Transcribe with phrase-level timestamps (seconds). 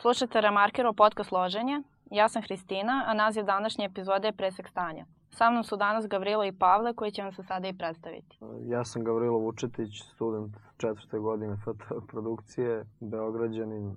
[0.00, 1.82] Slušate Remarkerov podcast Loženje.
[2.10, 5.04] Ja sam Hristina, a naziv današnje epizode je Presek stanja.
[5.30, 8.38] Sa mnom su danas Gavrilo i Pavle koji će vam se sada i predstaviti.
[8.62, 13.96] Ja sam Gavrilo Vučetić, student četvrte godine foto produkcije, Beograđanin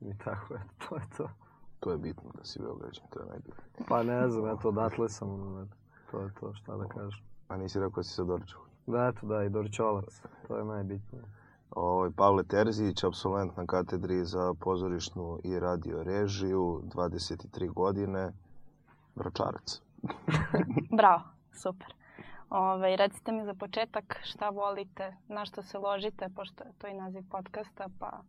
[0.00, 1.30] i tako je, to je to.
[1.80, 3.86] To je bitno da si Beograđan, to je najbitnije.
[3.88, 5.28] Pa ne znam, eto, odatle sam,
[6.10, 7.24] to je to, šta da kažem.
[7.48, 8.64] A nisi rekao da si sa Dorčevo?
[8.86, 11.24] Da, eto, da, i Dorčolac, to je najbitnije.
[11.74, 18.32] Ovaj, Pavle Terzić, absolvent na katedri za pozorišnu i radio režiju, 23 godine,
[19.14, 19.82] vračarac.
[20.98, 21.94] Bravo, super.
[22.50, 26.94] Ove, recite mi za početak šta volite, na što se ložite, pošto je to i
[26.94, 28.22] naziv podcasta, pa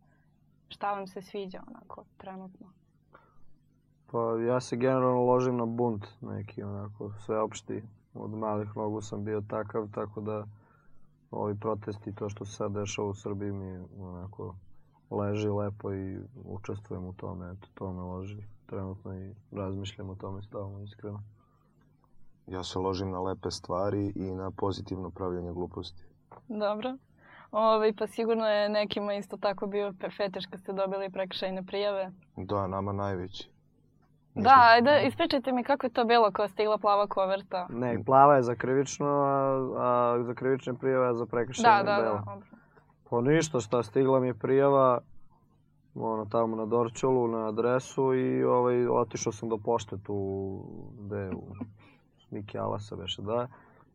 [0.68, 2.66] šta vam se sviđa onako trenutno?
[4.10, 7.82] Pa ja se generalno ložim na bunt neki onako sveopšti.
[8.14, 10.46] Od malih nogu sam bio takav, tako da
[11.36, 14.54] ovi protesti, to što se sad dešava u Srbiji mi onako
[15.10, 20.42] leži lepo i učestvujem u tome, eto, to me loži trenutno i razmišljam o tome
[20.42, 21.22] stalno iskreno.
[22.46, 26.04] Ja se ložim na lepe stvari i na pozitivno pravljanje gluposti.
[26.48, 26.96] Dobro.
[27.50, 32.12] Ove, pa sigurno je nekima isto tako bio fetiš kad ste dobili prekršajne prijave.
[32.36, 33.50] Da, nama najveći.
[34.36, 37.66] Da, ajde, ispričajte mi kako je to bilo kao stigla plava koverta.
[37.70, 42.18] Ne, plava je za krivično, a, a za krivične prijave za prekršajne Da, da, dela.
[42.18, 42.24] da.
[42.24, 42.46] dobro.
[43.10, 45.00] Pa ništa, šta stigla mi je prijava
[45.94, 50.16] ono, tamo na Dorčolu, na adresu i ovaj, otišao sam do pošte tu,
[51.00, 51.42] gde, u
[52.30, 53.48] Miki Alasa beše, da.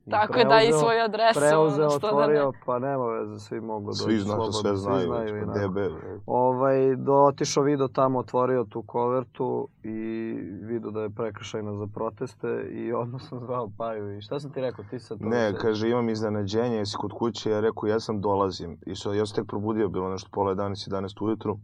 [0.10, 2.60] Tako je, daj i svoju adresu, Preuzeo, ono, što da otvorio, ne.
[2.66, 5.68] pa nema veze, svi mogu Svi doći znaju, slobodno, sve svi znaju, znaju već, pa.
[5.68, 5.78] DB.
[6.26, 9.90] Ovaj, do, otišao video tamo, otvorio tu kovertu i
[10.62, 14.62] video da je prekršajna za proteste i odmah sam zvao Paju i šta sam ti
[14.62, 18.00] rekao, ti sad to Ne, se- kaže, imam iznenađenje, jesi kod kuće, ja rekao, ja
[18.00, 18.78] sam dolazim.
[18.86, 21.58] I so, ja sam tek probudio, bilo nešto pola 11, 11 ujutru,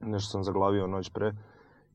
[0.00, 1.32] nešto sam zaglavio noć pre.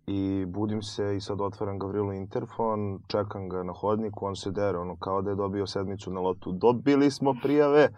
[0.07, 4.77] I budim se i sad otvaram Gavrilu interfon, čekam ga na hodniku, on se dere,
[4.77, 6.51] ono, kao da je dobio sedmicu na lotu.
[6.51, 7.89] Dobili smo prijave!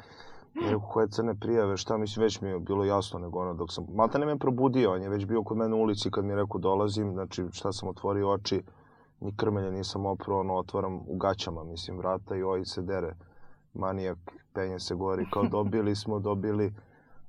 [0.56, 3.72] I rekao, koje crne prijave, šta mislim, već mi je bilo jasno, nego ono, dok
[3.72, 6.32] sam, malta ne me probudio, on je već bio kod mene u ulici kad mi
[6.32, 8.64] je rekao dolazim, znači šta sam otvorio oči,
[9.20, 13.16] ni krmelja nisam oprao, ono, otvaram u gaćama, mislim, vrata i ovaj se dere.
[13.74, 14.18] Manijak,
[14.54, 16.74] penje se gori, kao dobili smo, dobili.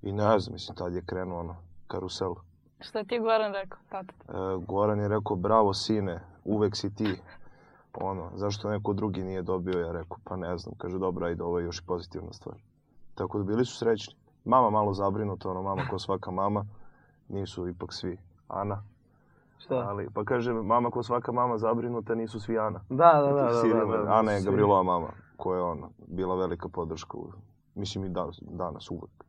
[0.02, 2.34] I ne znam, mislim, tad je krenuo, ono, karusel.
[2.80, 4.12] Šta je ti Goran rekao, tata?
[4.28, 4.34] E,
[4.68, 7.16] Goran je rekao, bravo sine, uvek si ti.
[7.94, 10.74] Ono, zašto neko drugi nije dobio, ja rekao, pa ne znam.
[10.78, 12.56] Kaže, dobro, ajde, ovo je još i pozitivna stvar.
[13.14, 14.14] Tako da bili su srećni.
[14.44, 16.64] Mama malo zabrinuta, ono, mama ko svaka mama.
[17.28, 18.18] Nisu ipak svi
[18.48, 18.82] Ana.
[19.58, 19.74] Šta?
[19.74, 22.80] Ali, pa kaže, mama ko svaka mama zabrinuta, nisu svi Ana.
[22.88, 24.44] Da, da, da, da, da, ima- da, Ana je svi.
[24.46, 27.32] Gavrilova mama, koja je ona, bila velika podrška, u,
[27.74, 29.24] mislim i danas, danas uvek.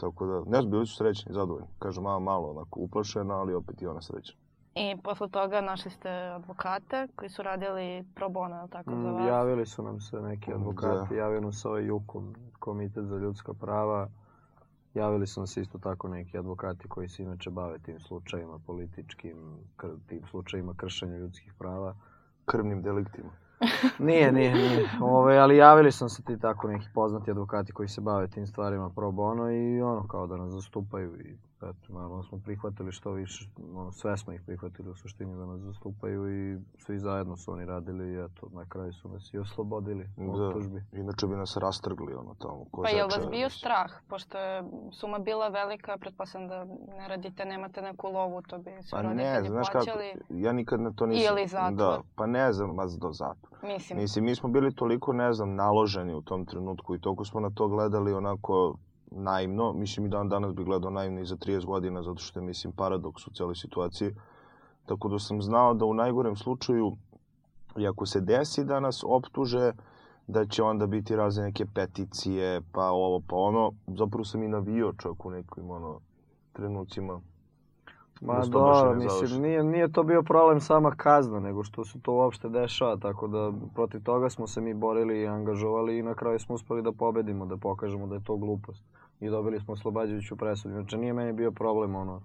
[0.00, 1.66] Tako da, ne znam, bili su srećni, zadovoljni.
[1.78, 4.36] Kaže, mama malo onako uplašena, ali opet i ona srećna.
[4.74, 9.28] I posle toga našli ste advokate koji su radili pro bono, tako za Mm, vas?
[9.28, 10.56] javili su nam se neki Da.
[10.56, 14.08] advokati, javio nam se ovaj JUKOM, Komitet za ljudska prava.
[14.94, 19.36] Javili su nam se isto tako neki advokati koji se inače bave tim slučajima političkim,
[19.76, 21.94] kr- tim slučajima kršenja ljudskih prava.
[22.44, 23.30] Krvnim deliktima.
[23.98, 24.90] Nije, nije, nije.
[25.00, 28.46] Ove, ali javili su nam se ti tako neki poznati advokati koji se bave tim
[28.46, 33.10] stvarima pro bono i ono kao da nas zastupaju i eto, naravno smo prihvatili što
[33.12, 37.52] više, ono, sve smo ih prihvatili u suštini da nas zastupaju i svi zajedno su
[37.52, 40.46] oni radili i eto, na kraju su nas i oslobodili u Da.
[40.46, 40.84] optužbi.
[40.92, 42.64] Inače bi nas rastrgli, ono, tamo.
[42.70, 43.50] Ko Pa je vas bio mislim.
[43.50, 43.90] strah?
[44.08, 44.62] Pošto je
[44.92, 49.08] suma bila velika, pretpostavljam da ne radite, nemate neku lovu, to bi se Pa ne,
[49.08, 50.12] roditelji znaš kako, plaćali.
[50.30, 51.36] ja nikad na to nisam...
[51.36, 51.72] Ili zatvor.
[51.74, 53.58] Da, pa ne znam, ma do zatvor.
[53.62, 57.40] Mislim, Mislim, mi smo bili toliko, ne znam, naloženi u tom trenutku i toliko smo
[57.40, 58.74] na to gledali onako
[59.10, 59.72] naivno.
[59.72, 62.72] Mislim, i dan danas bi gledao naivno i za 30 godina, zato što je, mislim,
[62.72, 64.10] paradoks u cijeloj situaciji.
[64.86, 66.96] Tako da sam znao da u najgorem slučaju,
[67.78, 69.72] i ako se desi da nas optuže,
[70.26, 73.72] da će onda biti razne neke peticije, pa ovo, pa ono.
[73.86, 76.00] Zapravo sam i navio čak u nekim, ono,
[76.52, 77.20] trenucima.
[78.20, 79.22] Ma Da dobro, ne završi.
[79.22, 83.28] mislim, nije, nije to bio problem sama kazna, nego što se to uopšte dešava, tako
[83.28, 86.92] da protiv toga smo se mi borili i angažovali i na kraju smo uspeli da
[86.92, 88.84] pobedimo, da pokažemo da je to glupost.
[89.20, 90.74] I dobili smo oslobađajuću presudu.
[90.74, 92.22] Znači nije meni bio problem ono,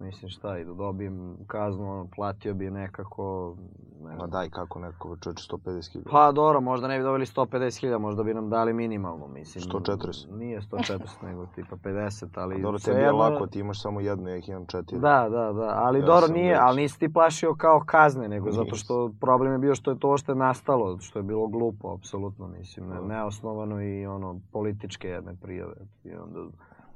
[0.00, 3.56] mislim šta, i da dobijem kaznu, ono, platio bi nekako,
[4.00, 8.22] ne Ma daj, kako neko, čoveče, 150 Pa dobro, možda ne bi dobili 150.000, možda
[8.22, 9.64] bi nam dali minimalno, mislim.
[9.64, 10.30] 140.
[10.30, 12.62] Nije 140, nego tipa 50, ali...
[12.62, 14.98] Dobro, tebi je svejedno- lako, ti imaš samo jednu, ja ih imam četiri.
[14.98, 18.50] Da, da, da, ali Ja dobro nije, već- ali nisi ti plašio kao kazne, nego
[18.50, 18.76] zato Nisam.
[18.76, 22.48] što problem je bio što je to što je nastalo, što je bilo glupo, apsolutno,
[22.48, 23.00] mislim, ne, Da.
[23.02, 25.74] neosnovano i ono, političke jedne prijave.
[26.04, 26.40] I onda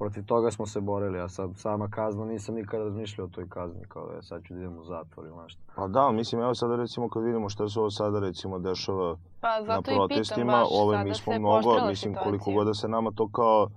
[0.00, 3.84] protiv toga smo se borili, a sad sama kazna, nisam nikada razmišljao o toj kazni,
[3.88, 5.60] kao da je sad ću da idem u zatvor ili nešto.
[5.76, 9.60] Pa da, mislim, evo sada recimo kad vidimo šta se ovo sada recimo dešava Pa
[9.60, 12.22] na zato i pitam protestima, baš, ove sada mi smo mnogo, mislim, situacija.
[12.22, 13.68] koliko god da se nama to kao,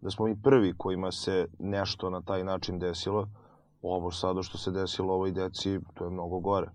[0.00, 3.28] da smo mi prvi kojima se nešto na taj način desilo,
[3.82, 6.70] ovo sada što se desilo ovoj deci, to je mnogo gore.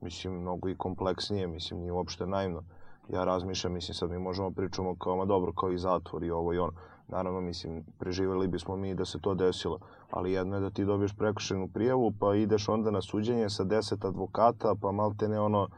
[0.00, 2.62] Mislim, mnogo i kompleksnije, mislim, nije uopšte naivno.
[3.08, 6.52] Ja razmišljam, mislim, sad mi možemo pričamo kao, ma dobro, kao i zatvor i ovo
[6.52, 6.72] i ono.
[7.08, 9.78] Naravno, mislim, preživjeli bismo mi da se to desilo,
[10.10, 14.04] ali jedno je da ti dobiješ prekršenu prijavu, pa ideš onda na suđenje sa deset
[14.04, 15.68] advokata, pa malte ne ono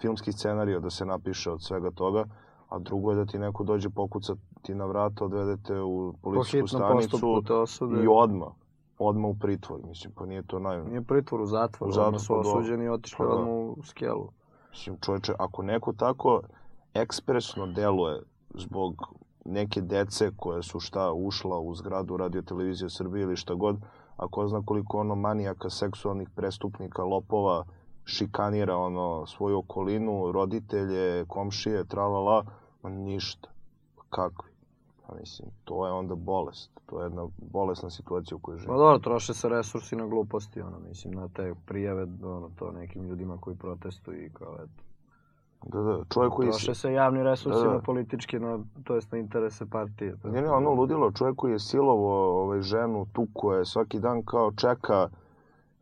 [0.00, 2.24] filmski scenario da se napiše od svega toga,
[2.68, 6.68] a drugo je da ti neko dođe pokuca ti na vrata, odvedete u Po policijsku
[6.68, 8.04] stanicu osude.
[8.04, 8.48] i odmah,
[8.98, 10.88] odmah u pritvor, mislim, pa nije to naivno.
[10.88, 13.30] Nije pritvor u zatvor, U zatvor, su pa osuđeni i otišli Pa da.
[13.30, 13.48] odmah
[13.78, 14.28] u skelu.
[14.70, 16.40] Mislim, čoveče, ako neko tako
[16.94, 18.22] ekspresno deluje
[18.54, 19.14] zbog
[19.44, 23.76] neke dece koje su šta ušla u zgradu radio televizije Srbije ili šta god,
[24.16, 27.64] a ko zna koliko ono manijaka, seksualnih prestupnika, lopova,
[28.04, 32.44] šikanira ono svoju okolinu, roditelje, komšije, tralala,
[32.82, 33.48] ma ništa.
[34.10, 34.50] Kakvi?
[35.06, 36.70] Pa mislim, to je onda bolest.
[36.86, 38.78] To je jedna bolesna situacija u kojoj Pa živimo.
[38.78, 43.38] dobro, troše se resursi na gluposti, ono, mislim, na te prijave, ono, to nekim ljudima
[43.40, 44.93] koji protestuju i kao, eto.
[45.62, 46.48] Da, da, čovjek koji.
[46.48, 47.72] Troše se javni resursi Da, da.
[47.72, 50.12] na politički, na, to jest na interese partije.
[50.12, 52.12] tako Ne, ne, da- ono ludilo, čovjek koji je silovo
[52.42, 55.08] ovaj, ženu, tuko je, svaki dan kao čeka,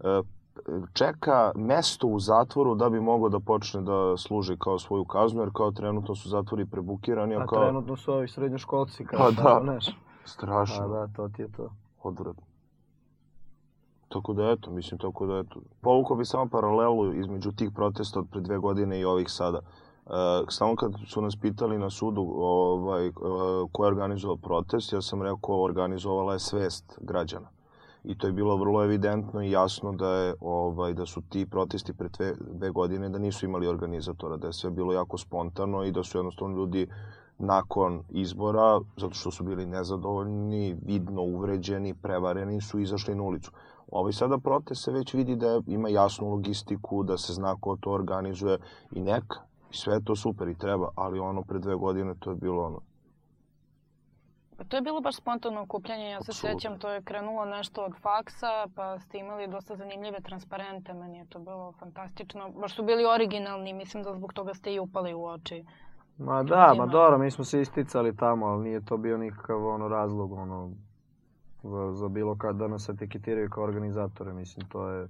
[0.01, 0.23] e,
[0.93, 5.51] čeka mesto u zatvoru da bi mogao da počne da služi kao svoju kaznu, jer
[5.53, 9.55] kao trenutno su zatvori prebukirani, a A kao trenutno su ovi srednjoškolci, kao Pa pa,
[9.55, 9.61] da.
[9.63, 9.97] znaš.
[10.25, 11.71] strašno, A da, to ti je to.
[12.03, 12.43] odvratno.
[14.13, 15.61] Tako da eto, mislim, tako da eto.
[15.81, 19.59] Povukao bi samo paralelu između tih protesta od pre dve godine i ovih sada.
[19.59, 20.11] E,
[20.49, 23.13] samo kad su nas pitali na sudu ovaj, e,
[23.73, 27.49] ko je organizovao protest, ja sam rekao organizovala je svest građana.
[28.05, 31.93] I to je bilo vrlo evidentno i jasno da je ovaj da su ti protesti
[31.93, 35.93] pre dve, dve godine da nisu imali organizatora, da je sve bilo jako spontano i
[35.93, 36.87] da su jednostavno ljudi
[37.39, 43.51] nakon izbora, zato što su bili nezadovoljni, vidno uvređeni, prevareni, su izašli na ulicu.
[43.93, 47.91] Ovaj sada protest se već vidi da ima jasnu logistiku, da se zna ko to
[47.91, 48.59] organizuje
[48.93, 49.41] i neka.
[49.71, 52.67] I sve je to super i treba, ali ono pre dve godine to je bilo
[52.67, 52.81] ono.
[54.57, 57.93] Pa to je bilo baš spontano okupljanje, ja se sećam, to je krenulo nešto od
[58.01, 62.51] faksa, pa ste imali dosta zanimljive transparente, meni je to bilo fantastično.
[62.51, 65.65] Baš su bili originalni, mislim da zbog toga ste i upali u oči.
[66.19, 69.89] Ma da, ma dobro, mi smo se isticali tamo, ali nije to bio nikakav ono
[69.89, 70.71] razlog, ono,
[71.63, 75.09] za, za bilo kad da nas etiketiraju kao organizatore, mislim, to je,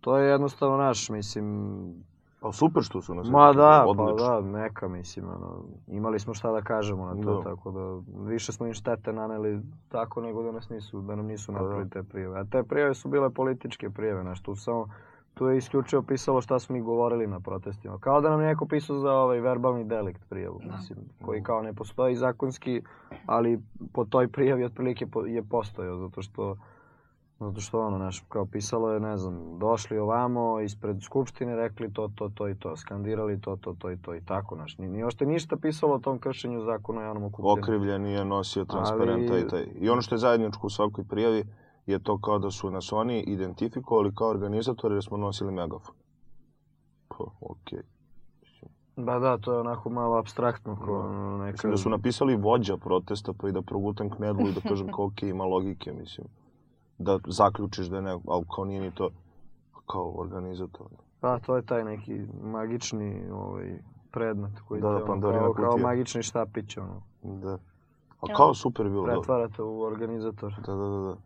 [0.00, 1.94] to je jednostavno naš, mislim,
[2.40, 4.16] Pa super što su nas Ma da, odlično.
[4.16, 7.42] pa da, neka mislim, ono, imali smo šta da kažemo na to, Da.
[7.42, 11.52] tako da više smo im štete naneli tako nego da nas nisu, da nam nisu
[11.52, 11.64] Pa da.
[11.64, 12.40] napravili te prijave.
[12.40, 14.88] A te prijave su bile političke prijave, znaš, tu samo,
[15.34, 17.98] tu je isključivo pisalo šta smo mi govorili na protestima.
[17.98, 20.76] Kao da nam je neko pisao za ovaj verbalni delikt prijavu, Da.
[20.76, 22.82] mislim, koji kao ne postoji zakonski,
[23.26, 23.60] ali
[23.92, 26.56] po toj prijavi otprilike je postojao, zato što
[27.42, 32.10] Zato što ono, znaš, kao pisalo je, ne znam, došli ovamo ispred skupštine, rekli to,
[32.14, 34.78] to, to i to, skandirali to, to, to i to i tako, znaš.
[34.78, 37.58] Ni, ni ošte ništa pisalo o tom kršenju zakona o javnom okupljenju.
[37.58, 39.66] Okrivljeni je nosio transparenta Ali- i taj.
[39.80, 41.44] I ono što je zajedničko u svakoj prijavi
[41.86, 45.94] je to kao da su nas oni identifikovali kao organizatori jer smo nosili megafon.
[47.08, 47.82] Pa, okej.
[48.96, 50.98] Ba da, to je onako malo abstraktno, ko Da.
[50.98, 51.52] ono, neka...
[51.52, 55.06] Mislim da su napisali vođa protesta pa i da progutam knedlu i da kažem kao
[55.06, 56.26] okej, ima logike, mislim.
[56.98, 59.10] Da zaključiš da je ne, ali kao nije ni to
[59.86, 60.86] kao organizator.
[61.20, 65.52] Pa, to je taj neki magični ovaj, predmet koji Da, da, te, ono, Pandorina kao,
[65.52, 67.58] kao magični štapić, ono, Da.
[68.20, 69.12] A kao super bilo, da.
[69.12, 70.54] pretvarate u organizator.
[70.66, 71.16] Da, da, da, da.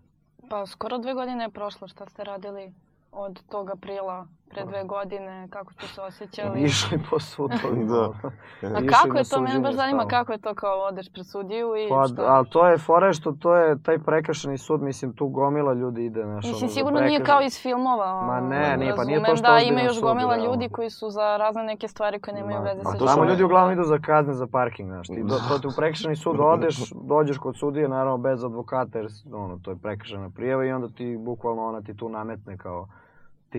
[0.48, 2.72] Pa skoro dve godine je prošlo, šta ste radili
[3.12, 6.60] od tog aprila pre dve godine, kako ste se osjećali?
[6.64, 7.84] Išli po sudovima.
[7.86, 8.30] Da.
[8.68, 9.40] A Išli kako je to?
[9.40, 10.08] Mene baš zanima stalno.
[10.10, 12.22] kako je to kao odeš pred sudiju i Pa, šta?
[12.24, 16.22] ali to je fora što to je taj prekršeni sud, mislim, tu gomila ljudi ide,
[16.22, 18.22] ono, Mislim, za sigurno nije prekršaj- kao iz filmova.
[18.22, 20.52] Ma ono, ne, nije, pa nije to razumem što da ima još sud, gomila realno.
[20.52, 23.42] ljudi koji su za razne neke stvari koje nemaju Ma, veze sa to Tamo ljudi
[23.44, 25.06] uglavnom idu za kazne za parking, znaš.
[25.06, 29.06] Ti do, to ti u prekršajni sud odeš, dođeš kod sudije, naravno bez advokata, jer
[29.32, 32.88] ono, to je prekršajna prijava i onda ti bukvalno ona ti tu nametne kao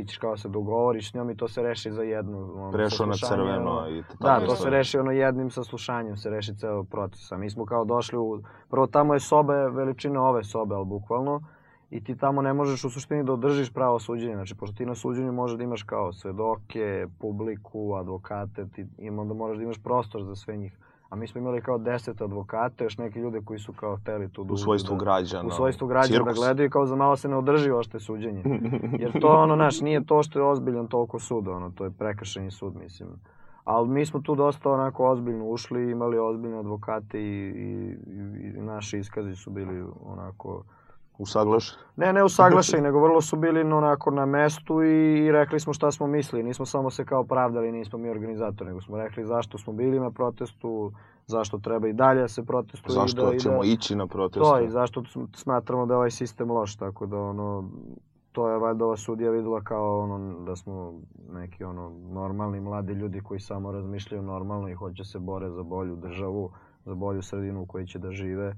[0.02, 3.06] ti ćeš kao se dogovoriš s njom i to se reši za jednu ono, Prešao
[3.06, 7.32] na crveno i tako Da, to se reši ono jednim saslušanjem, se reši ceo proces.
[7.32, 8.42] A mi smo kao došli u...
[8.70, 11.42] Prvo tamo je sobe veličine ove sobe, ali bukvalno.
[11.90, 14.36] I ti tamo ne možeš u suštini da održiš pravo suđenje.
[14.36, 19.34] Znači, pošto ti na suđenju možeš da imaš kao svedoke, publiku, advokate, ti, i onda
[19.34, 20.78] moraš da imaš prostor za sve njih.
[21.10, 24.44] A mi smo imali kao deset advokata, još neke ljude koji su kao hteli tu
[24.44, 25.48] da U svojstvu da, građana.
[25.48, 26.40] u svojstvu građana da cirkus.
[26.46, 28.44] gledaju i kao za malo se ne održi ošte suđenje.
[29.02, 32.52] Jer to ono, naš, nije to što je ozbiljan toliko sud, ono, to je prekršeni
[32.52, 33.10] sud, mislim.
[33.64, 38.62] Ali mi smo tu dosta onako ozbiljno ušli, imali ozbiljne advokate i, i, i, i
[38.62, 40.64] naši iskazi su bili onako...
[41.18, 41.78] Usaglaš?
[41.96, 45.92] Ne, ne usaglašeni, nego vrlo su bili onako na mestu i, i rekli smo šta
[45.92, 46.44] smo mislili.
[46.44, 50.12] Nismo samo se kao pravdali, nismo mi organizatori, nego smo rekli zašto smo bili na
[50.12, 50.92] protestu,
[51.26, 52.94] zašto treba i dalje da se protestuje.
[52.94, 54.40] Zašto i da, i ćemo da, ići na proteste?
[54.40, 57.70] To i zašto sm- smatramo da je ovaj sistem loš, tako da ono,
[58.32, 60.94] to je valjda ova sudija videla kao ono, da smo
[61.32, 65.96] neki ono, normalni mladi ljudi koji samo razmišljaju normalno i hoće se bore za bolju
[65.96, 66.52] državu,
[66.86, 68.56] za bolju sredinu u kojoj će da žive.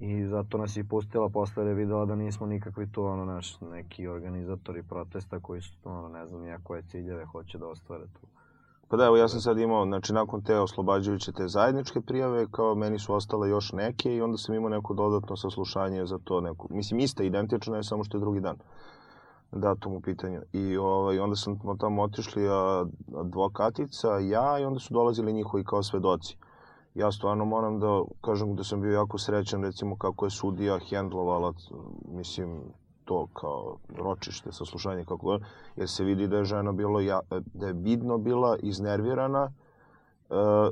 [0.00, 3.24] I zato nas je i pustila posle jer je videla da nismo nikakvi tu ono
[3.24, 8.04] naš neki organizatori protesta koji su ono ne znam ja koje ciljeve hoće da ostvare
[8.04, 8.26] tu.
[8.88, 12.74] Pa da, evo ja sam sad imao, znači nakon te oslobađajuće te zajedničke prijave, kao
[12.74, 16.66] meni su ostale još neke i onda sam imao neko dodatno saslušanje za to neko.
[16.70, 18.56] Mislim, ista, identična je, samo što je drugi dan
[19.52, 20.40] datum u pitanju.
[20.52, 22.86] I ovaj, onda sam tamo otišli a,
[23.16, 26.36] advokatica, ja i onda su dolazili njihovi kao svedoci.
[26.96, 31.52] Ja stvarno moram da kažem da sam bio jako srećan recimo kako je sudija hendlovala,
[32.08, 32.60] mislim,
[33.04, 35.42] to kao ročište, saslušanje, kako god,
[35.76, 37.20] jer se vidi da je žena bilo, ja,
[37.54, 39.52] da je vidno bila iznervirana e,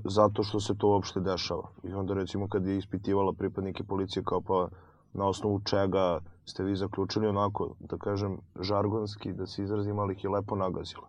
[0.05, 1.69] zato što se to uopšte dešava.
[1.83, 4.69] I onda recimo kad je ispitivala pripadnike policije kao pa
[5.13, 10.25] na osnovu čega ste vi zaključili onako, da kažem, žargonski, da se izrazim, ali ih
[10.25, 11.09] je lepo nagazila.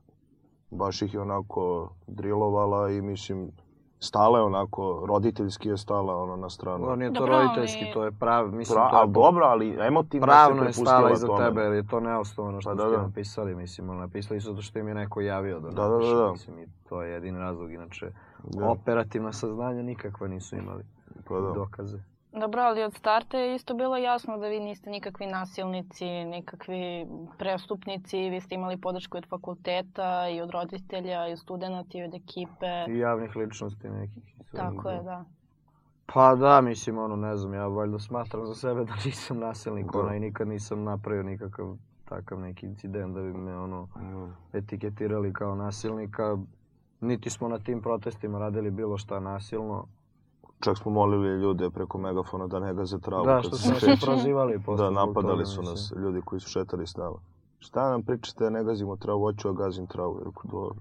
[0.72, 3.52] Baš ih je onako drilovala i mislim,
[4.06, 6.78] stala je onako, roditeljski je stala ono na stranu.
[6.80, 9.46] Dobro, nije to Dobro, ali- roditeljski, to je prav, mislim, Pra, to je ali dobro,
[9.46, 11.46] ali emotivno Pravno se je stala iza tome.
[11.46, 13.02] tebe, jer je to neosnovano što Pa da, ste da.
[13.04, 16.16] napisali, mislim, ali napisali su zato što im je neko javio da Da, da, da,
[16.16, 16.32] da.
[16.32, 18.12] mislim, i to je jedin razlog, inače
[18.46, 20.84] Da, operativna saznanja nikakva nisu imali,
[21.24, 21.52] pa da.
[21.52, 21.98] dokaze.
[22.40, 28.30] Dobro, ali od starta je isto bilo jasno da vi niste nikakvi nasilnici, nikakvi prestupnici,
[28.30, 32.86] vi ste imali podršku od fakulteta i od roditelja i od studenta i od ekipe.
[32.88, 34.24] I javnih ličnosti nekih.
[34.52, 35.26] Tako je, da.
[36.14, 40.00] Pa da, mislim, ono, ne znam, ja valjda smatram za sebe da nisam nasilnik, Da.
[40.00, 41.76] ona, i nikad nisam napravio nikakav
[42.06, 44.58] takav neki incident da bi me, ono, Da.
[44.58, 46.38] etiketirali kao nasilnika.
[47.02, 49.88] Niti smo na tim protestima radili bilo šta nasilno.
[50.60, 53.26] Čak smo molili ljude preko megafona da ne gaze travu.
[53.26, 53.94] Da, što se su nas šeće.
[53.94, 57.18] i prozivali posle Da, napadali su nas ljudi koji su šetali s nama.
[57.60, 60.18] Šta nam pričate, ne gazimo travu, hoću da gazim travu.
[60.20, 60.76] Rekao, dobro.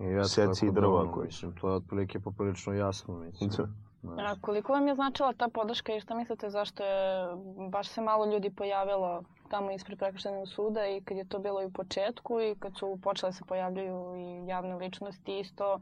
[0.00, 3.50] I ja Seci i drva da, koji- Mislim, to je otprilike poprilično jasno, mislim.
[3.50, 3.66] Da.
[4.02, 7.28] A koliko vam je značila ta podrška i šta mislite zašto je
[7.70, 11.66] baš se malo ljudi pojavilo tamo ispred prekršajnog suda i kad je to bilo i
[11.66, 15.78] u početku i kad su počele se pojavljuju i javne ličnosti isto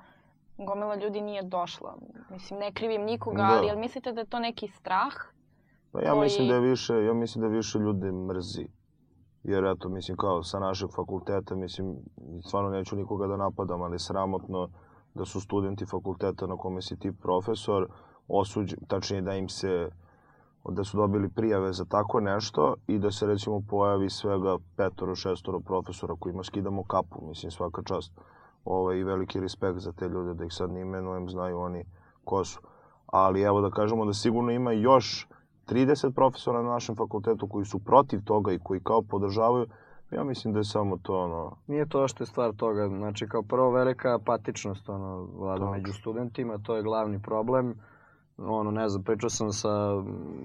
[0.58, 1.96] gomila ljudi nije došla.
[2.30, 3.48] Mislim, ne krivim nikoga, Da.
[3.48, 5.12] ali jel mislite da je to neki strah?
[5.92, 8.66] Pa ja koji- mislim da je više, ja mislim da više ljudi mrzi.
[9.42, 11.96] Jer eto, mislim, kao sa našeg fakulteta, mislim,
[12.42, 14.68] stvarno neću nikoga da napadam, ali sramotno
[15.14, 17.86] da su studenti fakulteta na kome si ti profesor
[18.28, 19.90] osuđeni, tačnije da im se
[20.64, 25.60] da su dobili prijave za tako nešto i da se recimo pojavi svega petoro, šestoro
[25.60, 28.12] profesora kojima skidamo kapu, mislim svaka čast.
[28.64, 31.84] Ovaj, I veliki respekt za te ljude, da ih sad ne imenujem, znaju oni
[32.24, 32.60] ko su.
[33.06, 35.28] Ali evo da kažemo da sigurno ima još
[35.68, 39.66] 30 profesora na našem fakultetu koji su protiv toga i koji kao podržavaju,
[40.10, 42.88] ja mislim da je samo to ono, Nije to što je stvar toga.
[42.88, 45.72] Znači, kao prvo velika apatičnost ono, vlada Tako.
[45.72, 47.74] među studentima, to je glavni problem.
[48.38, 50.02] Ono, ne znam, pričao sam sa...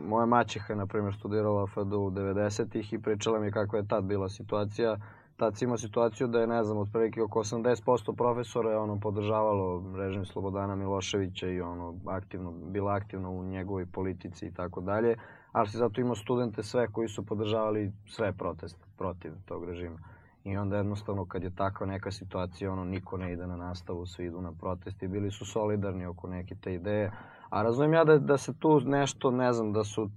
[0.07, 4.29] Moja maćeha na primjer, studirala FDU u 90-ih i pričala mi kakva je tad bila
[4.29, 4.97] situacija.
[5.37, 9.83] Tad si imao situaciju da je, ne znam, otprilike oko 80% profesora je ono, podržavalo
[9.95, 15.15] režim Slobodana Miloševića i ono, aktivno, bila aktivno u njegovoj politici i tako dalje.
[15.51, 19.99] Ali si zato imao studente sve koji su podržavali sve proteste protiv tog režima.
[20.43, 24.25] I onda jednostavno kad je takva neka situacija, ono, niko ne ide na nastavu, svi
[24.25, 27.11] idu na protest i bili su solidarni oko neke te ideje.
[27.49, 30.09] A razumijem ja da, da se tu nešto, ne znam, da su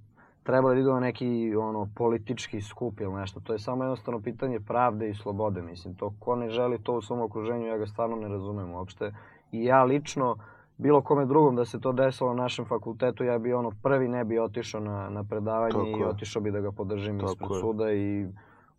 [0.47, 3.39] trebali da idu na neki ono, politički skup ili nešto.
[3.39, 5.95] To je samo jednostavno pitanje pravde i slobode, mislim.
[5.95, 9.13] To ko ne želi to u svom okruženju, ja ga stvarno ne razumem uopšte.
[9.51, 10.35] I ja lično,
[10.77, 14.23] bilo kome drugom da se to desilo na našem fakultetu, ja bi ono prvi ne
[14.25, 16.07] bi otišao na, na predavanje Tako i je.
[16.07, 17.59] otišao bi da ga podržim Tako ispred je.
[17.59, 18.27] suda i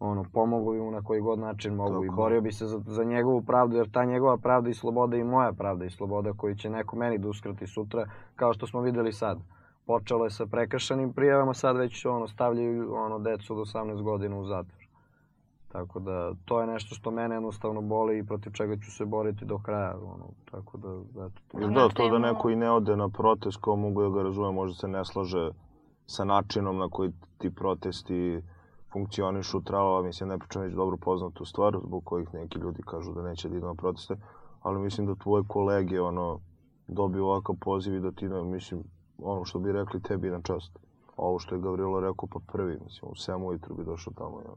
[0.00, 2.80] ono, pomogu bi mu na koji god način mogu Tako i borio bi se za,
[2.87, 6.54] za njegovu pravdu, jer ta njegova pravda i sloboda i moja pravda i sloboda koju
[6.54, 9.38] će neko meni da uskrati sutra, kao što smo videli sad.
[9.88, 14.45] Počelo je sa prekršanim prijavama, sad već ono, stavljaju ono, decu od 18 godina u
[14.45, 14.87] zatvor.
[15.68, 19.45] Tako da, to je nešto što mene jednostavno boli i protiv čega ću se boriti
[19.45, 19.97] do kraja.
[19.97, 20.88] Ono, tako da,
[21.26, 21.40] eto.
[21.49, 21.68] to.
[21.68, 24.75] Da, to da neko i ne ode na protest, ko mogu da ga razume, možda
[24.75, 25.50] se ne slaže
[26.07, 28.42] sa načinom na koji ti protesti
[28.92, 33.23] funkcionišu, tralova, mislim, ne pričam već dobro poznatu stvar, zbog kojih neki ljudi kažu da
[33.23, 34.16] neće da idu na proteste,
[34.62, 36.40] ali mislim da tvoje kolege, ono,
[36.88, 38.85] dobiju ovakav poziv i da ti, ne, mislim,
[39.22, 40.78] ono što bi rekli tebi na čast.
[41.16, 44.56] Ovo što je Gavrilo rekao, pa prvi, mislim, u 7 ujutru bi došao tamo ono.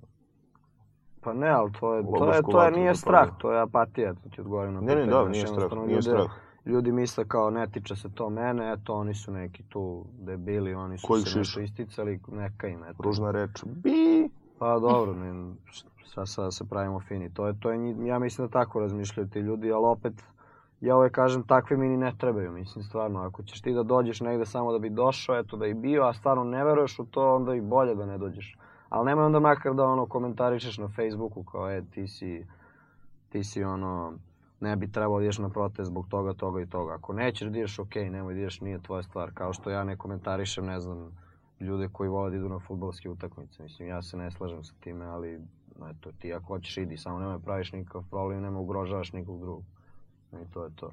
[1.21, 3.41] Pa ne, ali to je, to je, to je, nije vatro strah, zapalio.
[3.41, 6.31] to je apatija, to ti odgovorim na Ne, ne, da, Znaš, nije strah, nije strah.
[6.65, 10.97] Ljudi misle kao ne tiče se to mene, eto oni su neki tu debili, oni
[10.97, 13.03] su Koji se nešto isticali, neka im, eto.
[13.03, 13.63] Ružna reč.
[13.65, 14.29] Bi!
[14.59, 15.53] Pa dobro, ne,
[16.05, 17.33] sad, sad se pravimo fini.
[17.33, 20.13] To je, to je, ja mislim da tako razmišljaju ti ljudi, ali opet,
[20.81, 23.19] ja uvek kažem, takvi mi ni ne trebaju, mislim, stvarno.
[23.19, 26.13] Ako ćeš ti da dođeš negde samo da bi došao, eto da i bio, a
[26.13, 28.57] stvarno ne veruješ u to, onda i bolje da ne dođeš.
[28.89, 32.45] Ali nemoj onda makar da ono komentarišeš na Facebooku kao, e, ti si,
[33.29, 34.13] ti si ono,
[34.59, 36.93] ne bi trebalo da ideš na protest zbog toga, toga i toga.
[36.93, 39.31] Ako nećeš da ideš, okej, nemoj da ideš, nije tvoja stvar.
[39.33, 41.11] Kao što ja ne komentarišem, ne znam,
[41.59, 43.63] ljude koji vole da idu na futbolske utakmice.
[43.63, 45.41] Mislim, ja se ne slažem sa time, ali
[45.91, 49.63] eto, ti ako hoćeš idi, samo nemoj praviš nikakav problem, nemoj ugrožavaš nikog drugog.
[50.33, 50.91] I to je to.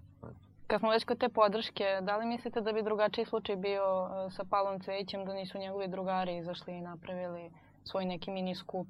[0.66, 4.30] Kad smo već kod te podrške, da li mislite da bi drugačiji slučaj bio e,
[4.30, 7.50] sa Pavlom Cvejićem, da nisu njegovi drugari izašli i napravili
[7.84, 8.86] svoj neki mini skup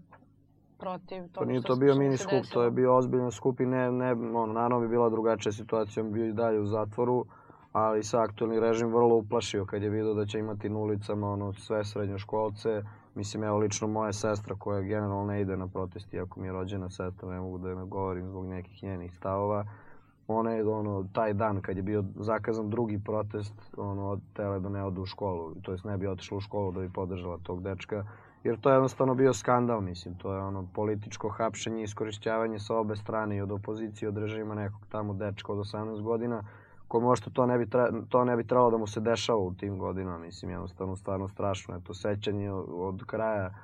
[0.79, 3.67] protiv To toga nije što to bio mini skup, to je bio ozbiljan skup i
[3.67, 7.27] ne, ne, ono, naravno bi bila drugačija situacija, on bi bio i dalje u zatvoru,
[7.73, 11.53] ali se aktualni režim vrlo uplašio kad je vidio da će imati na ulicama ono,
[11.53, 12.83] sve srednjoškolce.
[13.15, 16.91] Mislim, evo lično moja sestra koja generalno ne ide na protest, iako mi je rođena
[16.91, 19.65] sestra, ne mogu da je ne govorim zbog nekih njenih stavova.
[20.29, 24.85] Ona je ono, taj dan kad je bio zakazan drugi protest, ono, tele da ne
[24.85, 28.05] ode u školu, to jest ne bi otišla u školu da bi podržala tog dečka
[28.45, 32.77] jer to je jednostavno bio skandal, mislim, to je ono političko hapšenje i iskorišćavanje sa
[32.77, 36.43] obe strane i od opozicije od režima nekog tamo dečka od 18 godina,
[36.89, 39.55] ko možda to ne bi, tre, to ne bi trebalo da mu se dešava u
[39.55, 43.55] tim godinama, mislim, jednostavno stvarno strašno je to sećanje od kraja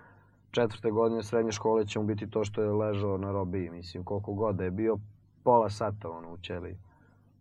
[0.50, 4.32] četvrte godine srednje škole će mu biti to što je ležao na robiji, mislim, koliko
[4.32, 4.98] god da je bio
[5.44, 6.76] pola sata ono u ćeliji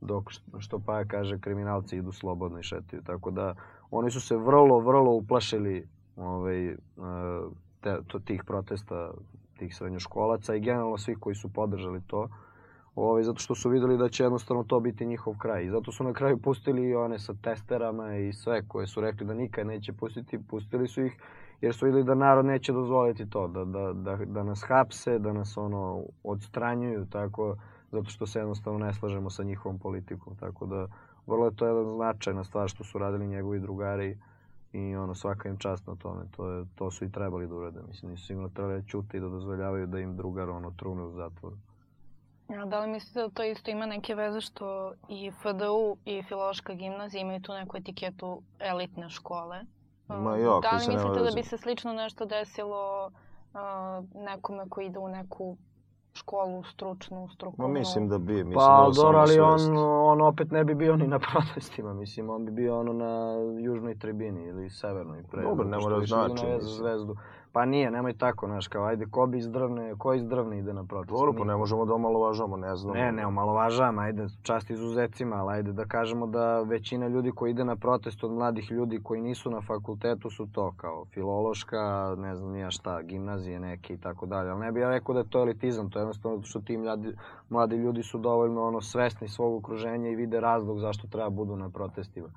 [0.01, 3.55] dok što- što pa kaže kriminalci idu slobodno i šetaju, tako da
[3.91, 5.87] oni su se vrlo, vrlo uplašili
[6.17, 6.75] ovaj, e,
[7.81, 9.11] te, to, tih protesta
[9.57, 12.29] tih srednjoškolaca i generalno svih koji su podržali to.
[12.95, 15.65] Ovaj, zato što su videli da će jednostavno to biti njihov kraj.
[15.65, 19.27] I zato su na kraju pustili i one sa testerama i sve koje su rekli
[19.27, 21.17] da nikad neće pustiti, pustili su ih
[21.61, 25.33] jer su videli da narod neće dozvoliti to, da, da, da, da nas hapse, da
[25.33, 27.55] nas ono odstranjuju, tako,
[27.93, 30.35] zato što se jednostavno ne slažemo sa njihovom politikom.
[30.35, 30.87] Tako da,
[31.27, 34.17] vrlo je to jedna značajna stvar što su radili njegovi drugari
[34.73, 36.25] i ono svaka im čast na tome.
[36.31, 37.79] To, je, to su i trebali da urade.
[37.87, 41.11] Mislim, nisu sigurno trebali da ćute i da dozvoljavaju da im drugar ono trune u
[41.11, 41.57] zatvoru.
[42.47, 46.73] A da li mislite da to isto ima neke veze što i FDU i Filološka
[46.73, 49.61] gimnazija imaju tu neku etiketu elitne škole?
[50.07, 51.35] Ma A, jo, Da li mislite da veze.
[51.35, 53.11] bi se slično nešto desilo
[53.53, 55.57] a, nekome ko ide u neku
[56.13, 57.73] školu stručnu, Ma strukovnu?
[57.73, 61.07] mislim da bi, mislim Pa da dobro, ali on, on opet ne bi bio ni
[61.07, 65.23] na protestima, mislim, on bi bio ono na južnoj tribini ili severnoj.
[65.31, 67.17] Pre, Dobro, ne mora znači, na zvezdu.
[67.53, 70.73] Pa nije, nemoj tako, znaš, kao, ajde, ko bi iz drvne, ko iz drvne ide
[70.73, 71.11] na protest?
[71.11, 72.95] Dobro, pa ne možemo da omalovažamo, ne znam.
[72.95, 77.65] Ne, ne omalovažavam, ajde, čast izuzecima, ali ajde da kažemo da većina ljudi koji ide
[77.65, 82.51] na protest od mladih ljudi koji nisu na fakultetu su to kao filološka, ne znam
[82.51, 84.49] nija šta, gimnazije neke i tako dalje.
[84.49, 87.15] Ali ne bih ja rekao da je to elitizam, to je jednostavno što ti mladi,
[87.49, 91.69] mladi ljudi su dovoljno ono, svesni svog okruženja i vide razlog zašto treba budu na
[91.69, 92.29] protestima.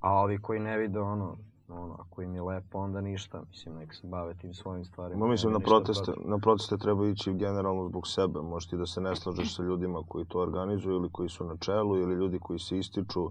[0.00, 1.36] A ovi koji ne vide ono,
[1.72, 5.26] ono, ako im je lepo, onda ništa, mislim, nek se bave tim svojim stvarima.
[5.26, 8.40] Ma mislim, na proteste, na proteste treba ići generalno zbog sebe.
[8.40, 11.56] Možeš ti da se ne slažeš sa ljudima koji to organizuju ili koji su na
[11.56, 13.30] čelu ili ljudi koji se ističu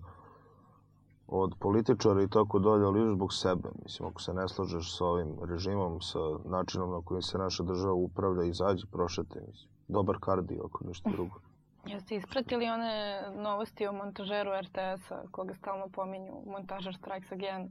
[1.28, 3.69] od političara i tako dalje, ali ideš zbog sebe.
[3.84, 7.93] Mislim, ako se ne slažeš sa ovim režimom, sa načinom na kojim se naša država
[7.93, 9.39] upravlja, izađi, prošete.
[9.47, 9.69] Mislim.
[9.88, 11.36] Dobar kardio, ako ništa drugo.
[11.86, 17.69] Jeste ispratili one novosti o montažeru RTS-a, koga stalno pominju, montažer Strikes Again,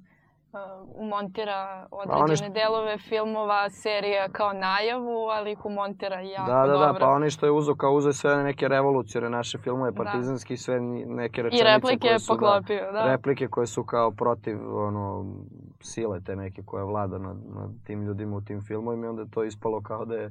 [0.50, 0.60] uh,
[0.96, 6.92] umontira određene što- delove filmova, serija kao najavu, ali ih umontira jako Da, da, dobro.
[6.92, 9.96] da, pa oni što je uzo, kao uzo sve neke revolucije, naše filmove, Da.
[9.96, 13.04] partizanski, sve ni- neke I rečenice replike koje su, poklopio, da.
[13.06, 15.34] replike koje su kao protiv ono,
[15.80, 19.30] sile te neke koja vlada nad, nad tim ljudima u tim filmovima i onda je
[19.30, 20.30] to ispalo kao da je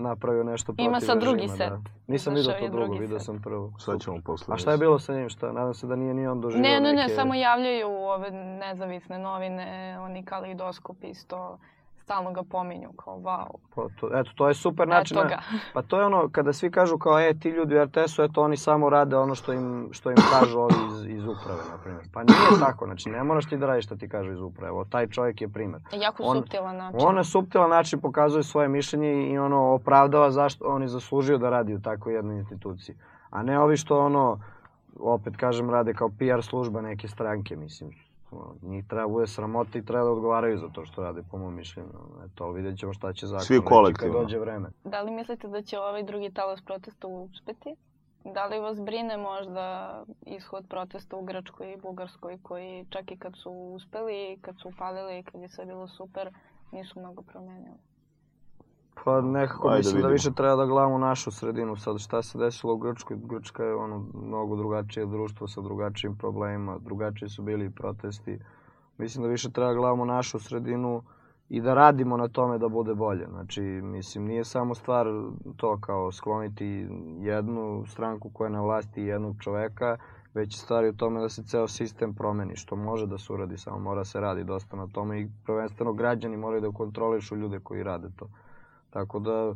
[0.00, 1.68] napravio nešto protiv Ima sad drugi režima, set.
[1.68, 1.80] Da.
[2.06, 3.72] Nisam vidio to drugo, vidio sam prvo.
[3.78, 4.54] Sad ćemo posle.
[4.54, 5.28] A šta je bilo sa njim?
[5.28, 5.52] Šta?
[5.52, 7.14] Nadam se da nije ni on doživio Ne, ne, ne, neke...
[7.14, 11.58] samo javljaju ove nezavisne novine, oni kaleidoskop isto
[12.10, 13.46] stalno ga pominju kao wow.
[13.74, 15.18] Pa to, eto, to je super način.
[15.18, 15.38] Eto na- ga.
[15.74, 18.56] Pa to je ono, kada svi kažu kao, e, ti ljudi u RTS-u, eto, oni
[18.56, 22.04] samo rade ono što im, što im kažu ovi iz, iz uprave, na primjer.
[22.12, 24.68] Pa nije tako, znači, ne moraš ti da radiš što ti kažu iz uprave.
[24.68, 25.80] Evo, taj čovjek je primer.
[25.92, 27.00] Jako On- suptilan način.
[27.02, 31.50] On na suptilan način pokazuje svoje mišljenje i ono, opravdava zašto on je zaslužio da
[31.50, 32.96] radi u takvoj jednoj instituciji.
[33.30, 34.40] A ne ovi što ono,
[35.00, 38.09] opet kažem, rade kao PR služba neke stranke, mislim.
[38.62, 41.88] Njih treba bude sramota i treba da odgovaraju za to što rade, po mom mišljenju.
[42.24, 44.14] Eto, ali vidjet ćemo šta će zakon Svi kolektivno.
[44.14, 44.68] kad dođe vreme.
[44.84, 47.76] Da li mislite da će ovaj drugi talas protesta uspeti?
[48.24, 49.94] Da li vas brine možda
[50.26, 55.22] ishod protesta u Grčkoj i Bugarskoj koji čak i kad su uspeli, kad su upalili,
[55.22, 56.30] kad je sve bilo super,
[56.72, 57.78] nisu mnogo promenili?
[59.04, 60.12] Pa nekako Ajde, mislim da vidimo.
[60.12, 61.98] više treba da gledamo našu sredinu sad.
[61.98, 63.16] Šta se desilo u Grčkoj?
[63.24, 68.38] Grčka je ono mnogo drugačije društvo sa drugačijim problemima, drugačiji su bili i protesti.
[68.98, 71.02] Mislim da više treba da gledamo našu sredinu
[71.48, 73.26] i da radimo na tome da bude bolje.
[73.30, 75.06] Znači, mislim, nije samo stvar
[75.56, 76.88] to kao skloniti
[77.20, 79.96] jednu stranku koja je na vlasti i jednog čoveka,
[80.34, 83.32] već je stvar i u tome da se ceo sistem promeni, što može da se
[83.32, 87.60] uradi, samo mora se radi dosta na tome i prvenstveno građani moraju da kontrolišu ljude
[87.60, 88.28] koji rade to.
[88.90, 89.54] Tako da,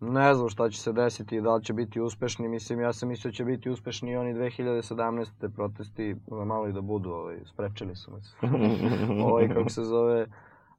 [0.00, 2.48] ne znam šta će se desiti i da li će biti uspešni.
[2.48, 5.48] Mislim, ja sam mislio da će biti uspešni i oni 2017.
[5.48, 8.36] protesti, da malo i da budu, ovaj, sprečili su nas.
[9.26, 10.26] ovaj, kako se zove,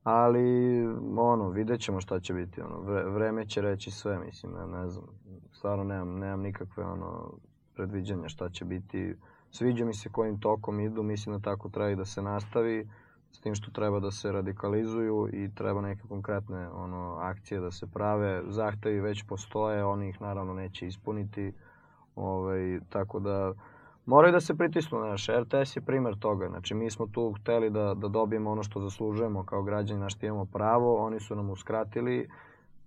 [0.03, 4.67] ali, ono, vidjet ćemo šta će biti, ono, vre, vreme će reći sve, mislim, ne,
[4.67, 5.05] ne znam,
[5.51, 7.31] stvarno nemam, nemam nikakve, ono,
[7.75, 9.15] predviđanja šta će biti.
[9.51, 12.87] Sviđa mi se kojim tokom idu, mislim da tako treba i da se nastavi,
[13.31, 17.87] s tim što treba da se radikalizuju i treba neke konkretne ono akcije da se
[17.87, 18.43] prave.
[18.47, 21.53] Zahtevi već postoje, oni ih naravno neće ispuniti.
[22.15, 23.53] Ovaj, tako da
[24.05, 26.47] moraju da se pritisnu, znaš, RTS je primer toga.
[26.47, 30.25] Znači, mi smo tu hteli da, da dobijemo ono što zaslužujemo kao građani, na što
[30.25, 32.29] imamo pravo, oni su nam uskratili,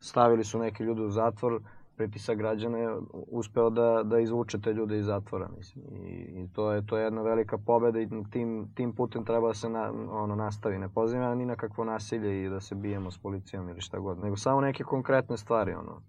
[0.01, 1.61] stavili su neke ljude u zatvor,
[2.01, 5.85] pritisak građana je uspeo da, da izvuče te ljude iz zatvora, mislim.
[6.07, 9.55] I, i to, je, to je jedna velika pobeda i tim, tim putem treba da
[9.55, 10.79] se na, ono, nastavi.
[10.79, 14.19] Ne pozivam ni na kakvo nasilje i da se bijemo s policijom ili šta god,
[14.19, 16.03] nego samo neke konkretne stvari, ono.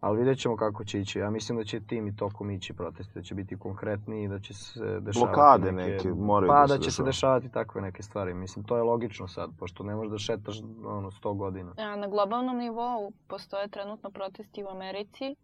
[0.00, 1.18] Ali vidjet ćemo kako će ići.
[1.18, 4.38] Ja mislim da će tim i tokom ići protesti, da će biti konkretni i da
[4.38, 8.02] će se dešavati Blokade neke moraju pa, da se da će se dešavati takve neke
[8.02, 8.34] stvari.
[8.34, 11.72] Mislim, to je logično sad, pošto ne možeš da šetaš ono, 100 godina.
[11.76, 15.36] A, Na globalnom nivou postoje trenutno protesti u Americi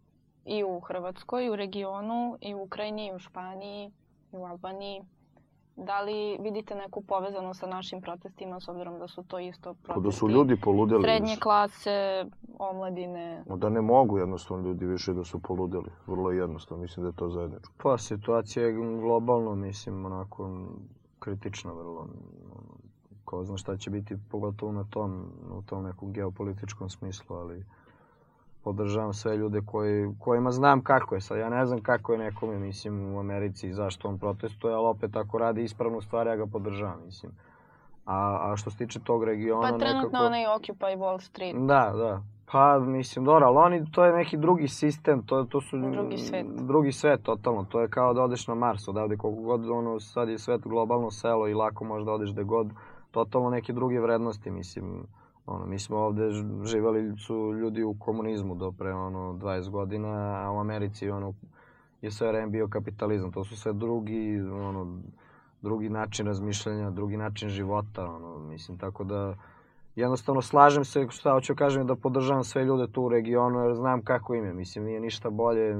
[0.45, 3.91] i u Hrvatskoj, i u regionu, i u Ukrajini, i u Španiji,
[4.33, 5.01] i u Albaniji.
[5.77, 9.93] Da li vidite neku povezanost sa našim protestima, s obzirom da su to isto protesti
[9.93, 11.41] Pa da su ljudi poludeli srednje više.
[11.41, 12.25] klase,
[12.59, 13.43] omladine?
[13.55, 15.89] Da ne mogu jednostavno ljudi više da su poludeli.
[16.07, 17.73] Vrlo jednostavno, mislim da je to zajedničko.
[17.83, 20.49] Pa, situacija je globalno, mislim, onako
[21.19, 22.07] kritična vrlo.
[23.25, 27.65] Ko zna šta će biti, pogotovo na tom, u tom nekom geopolitičkom smislu, ali
[28.67, 31.37] podržavam sve ljude koji, kojima znam kako je sad.
[31.37, 35.15] Ja ne znam kako je nekome, mislim, u Americi i zašto on protestuje, ali opet
[35.15, 37.31] ako radi ispravnu stvar, ja ga podržavam, mislim.
[38.05, 40.25] A, a što se tiče tog regiona, Pa trenutno nekako...
[40.25, 41.55] onaj Occupy Wall Street.
[41.55, 42.21] Da, da.
[42.51, 45.77] Pa, mislim, dobro, ali oni, to je neki drugi sistem, to, to su...
[45.77, 46.45] Drugi svet.
[46.47, 47.65] Drugi svet, totalno.
[47.69, 51.11] To je kao da odeš na Mars, odavde koliko god, ono, sad je svet globalno
[51.11, 52.67] selo i lako možeš da odeš gde god.
[53.11, 55.07] Totalno neke druge vrednosti, mislim.
[55.47, 56.29] Ono, mi smo ovde
[56.63, 60.09] živali su ljudi u komunizmu do pre, ono, 20 godina,
[60.45, 61.33] a u Americi, ono,
[62.01, 63.31] je sve vreme bio kapitalizam.
[63.31, 64.99] To su sve drugi, ono,
[65.61, 69.35] drugi način razmišljanja, drugi način života, ono, mislim, tako da
[69.95, 73.75] jednostavno slažem se, šta hoću da kažem, da podržavam sve ljude tu u regionu, jer
[73.75, 75.75] znam kako im je, mislim, nije ništa bolje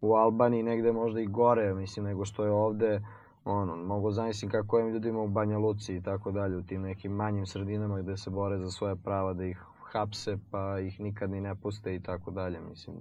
[0.00, 3.02] u Albaniji, negde možda i gore, mislim, nego što je ovde,
[3.44, 7.12] ono, mogu zamislim kako je ljudima u Banja Luci i tako dalje, u tim nekim
[7.12, 11.40] manjim sredinama gde se bore za svoje prava, da ih hapse, pa ih nikad ni
[11.40, 12.96] ne puste i tako dalje, mislim.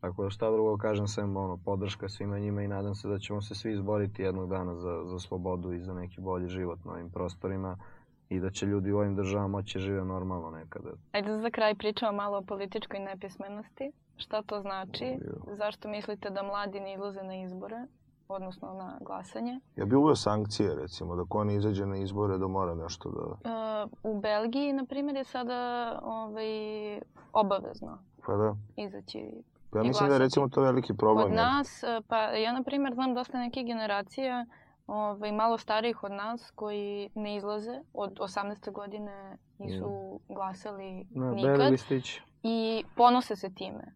[0.00, 3.42] Tako da šta drugo kažem, sem ono, podrška svima njima i nadam se da ćemo
[3.42, 7.10] se svi izboriti jednog dana za, za slobodu i za neki bolji život na ovim
[7.10, 7.76] prostorima
[8.28, 10.90] i da će ljudi u ovim državama moći da žive normalno nekada.
[11.12, 13.92] Ajde da za kraj pričamo malo o političkoj nepismenosti.
[14.16, 15.18] Šta to znači?
[15.52, 17.86] Zašto mislite da mladi ne izlaze na izbore,
[18.32, 19.60] odnosno na glasanje?
[19.76, 23.50] Ja bih uveo sankcije, recimo, da ko ne izađe na izbore da mora nešto da...
[23.50, 26.46] E, u Belgiji, na primjer, je sada ovaj,
[27.32, 28.56] obavezno Pa da.
[28.76, 31.28] izaći Pa ja I mislim da je recimo to veliki problem.
[31.28, 34.46] Jer- nas, e, pa ja na primjer znam dosta nekih generacija
[34.86, 38.72] ovaj, malo starijih od nas koji ne izlaze od 18.
[38.72, 41.72] godine nisu glasali Na, beli nikad
[42.42, 43.94] i ponose se time.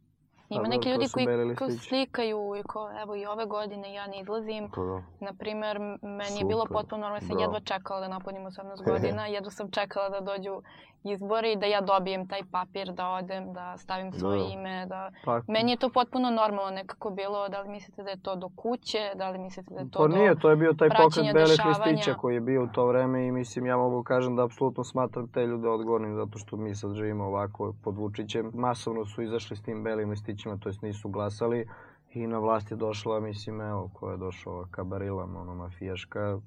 [0.49, 1.89] Ima Pa neki ljudi koji listići.
[1.89, 4.69] slikaju i kao evo i ove godine ja ne izlazim.
[4.75, 5.03] Pa da.
[5.21, 7.43] Na primjer, m- meni je bilo Super, potpuno normalno, sam bravo.
[7.43, 10.63] jedva čekala da napunim 18 godina, jedva sam čekala da dođu
[11.05, 14.45] izbori i da ja dobijem taj papir, da odem, da stavim svoje Da.
[14.51, 15.11] ime, da...
[15.25, 18.51] Pa, Meni je to potpuno normalno nekako bilo, da li mislite da je to do
[18.57, 20.17] kuće, da li mislite da je to Pa do...
[20.17, 23.33] nije, to je bio taj pokret belih listića koji je bio u to vreme i
[23.33, 27.25] mislim ja mogu kažem da apsolutno smatram te ljude odgovornim zato što mi sad živimo
[27.25, 28.51] ovako pod Vučićem.
[28.55, 31.69] Masovno su izašli s tim belim listićima, to jest nisu glasali
[32.11, 36.39] i na vlast je došla, mislim, evo, ko je došao, ova kabarila, ono, mafijaška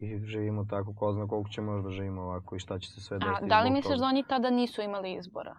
[0.00, 3.18] i živimo tako, ko zna koliko će možda živimo ovako i šta će se sve
[3.18, 3.44] desiti.
[3.44, 4.00] A da li misliš toga.
[4.00, 5.54] da oni tada nisu imali izbora?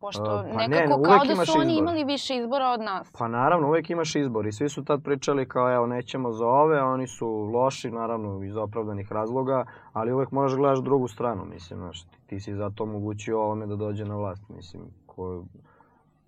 [0.00, 1.82] Pošto A, pa ne, nekako uvek kao da su oni izbor.
[1.82, 3.12] imali više izbora od nas.
[3.18, 6.78] Pa naravno, uvek imaš izbor i svi su tad pričali kao evo nećemo za ove,
[6.78, 11.44] a oni su loši, naravno iz opravdanih razloga, ali uvek moraš da gledaš drugu stranu,
[11.44, 15.44] mislim, znaš, ti, ti si zato omogućio ovome da dođe na vlast, mislim, ko,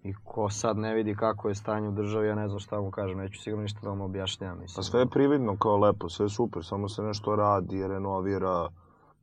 [0.09, 2.91] i ko sad ne vidi kako je stanje u državi, ja ne znam šta mu
[2.91, 4.77] kažem, neću sigurno ništa da vam objašnjam, mislim.
[4.77, 8.69] Pa sve je prividno kao lepo, sve je super, samo se nešto radi, renovira,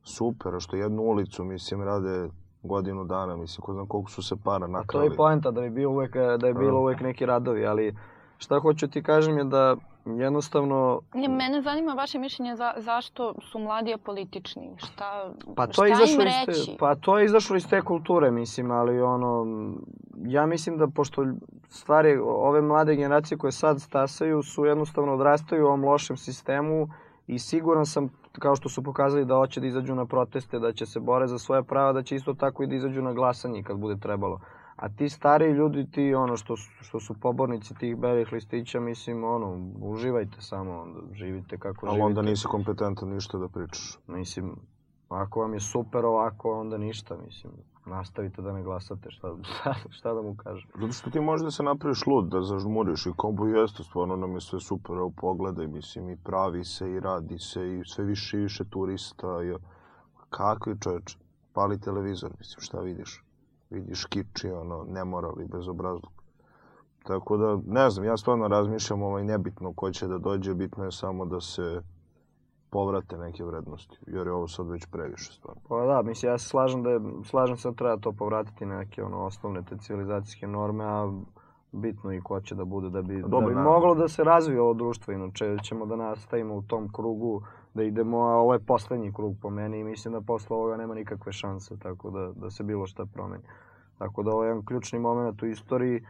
[0.02, 2.28] super, a što jednu ulicu, mislim, rade
[2.62, 5.16] godinu dana, mislim, ko znam koliko su se para A to je nakrali.
[5.16, 7.96] poenta, da bi, bio uvek, da je bilo uvek neki radovi, ali
[8.38, 13.58] šta hoću ti kažem je da jednostavno Ne, mene zanima vaše mišljenje za, zašto su
[13.58, 14.70] mladi apolitični.
[14.76, 16.66] Šta, Pa to šta je izašlo im iz reći?
[16.70, 19.46] te, pa to je izašlo iz te kulture, mislim, ali ono
[20.26, 21.26] ja mislim da pošto
[21.68, 26.88] stvari ove mlade generacije koje sad stasaju su jednostavno odrastaju u ovom lošem sistemu
[27.26, 30.86] i siguran sam kao što su pokazali da hoće da izađu na proteste, da će
[30.86, 33.76] se bore za svoje prava, da će isto tako i da izađu na glasanje kad
[33.76, 34.40] bude trebalo.
[34.76, 39.24] A ti stariji ljudi, ti ono što su, što su pobornici tih belih listića, mislim,
[39.24, 42.06] ono, uživajte samo, onda živite kako Ali živite.
[42.06, 43.98] onda nisi kompetentan ništa da pričaš.
[44.06, 44.56] Mislim,
[45.08, 47.52] ako vam je super ovako, onda ništa, mislim.
[47.86, 50.70] Nastavite da ne glasate, šta, šta, šta da mu kažem.
[50.80, 54.16] Zato što ti možeš da se napraviš lud, da zažmuriš i kao bo jeste, stvarno
[54.16, 58.04] nam je sve super, evo pogledaj, mislim, i pravi se, i radi se, i sve
[58.04, 59.54] više i više turista, i...
[60.30, 61.16] Kakvi čoveč,
[61.52, 63.24] pali televizor, mislim, šta vidiš?
[63.70, 66.12] Vidiš kiči, ono, nemoral i bezobrazluk.
[67.02, 70.92] Tako da, ne znam, ja stvarno razmišljam, ovaj, nebitno ko će da dođe, bitno je
[70.92, 71.82] samo da se
[72.70, 75.62] povrate neke vrednosti, jer je ovo sad već previše stvarno.
[75.68, 78.78] Pa da, mislim, ja se slažem da je, slažem se da treba to povratiti na
[78.78, 81.12] neke ono, osnovne te civilizacijske norme, a
[81.72, 84.60] bitno i ko će da bude da bi, Dobro, da bi moglo da se razvije
[84.60, 87.42] ovo društvo, inače ćemo da nastavimo u tom krugu,
[87.74, 90.94] da idemo, a ovo je poslednji krug po meni i mislim da posle ovoga nema
[90.94, 93.44] nikakve šanse, tako da, da se bilo šta promeni.
[93.98, 96.04] Tako da ovo je jedan ključni moment u istoriji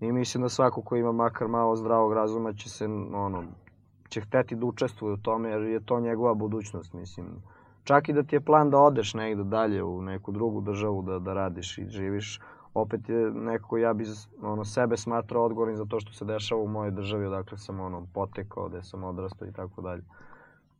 [0.00, 3.42] i mislim da svako ko ima makar malo zdravog razuma će se, ono,
[4.08, 7.26] će hteti da učestvuje u tome jer je to njegova budućnost, mislim.
[7.84, 11.18] Čak i da ti je plan da odeš negde dalje u neku drugu državu da,
[11.18, 12.40] da radiš i živiš,
[12.74, 14.04] opet je nekako ja bi
[14.42, 18.06] ono, sebe smatrao odgovornim za to što se dešava u mojoj državi odakle sam ono,
[18.14, 20.02] potekao, gde sam odrastao i tako dalje.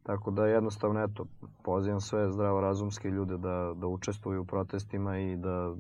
[0.04, 1.24] Tako da jednostavno, eto,
[1.62, 5.74] pozivam sve zdravorazumske ljude da, da učestvuju u protestima i da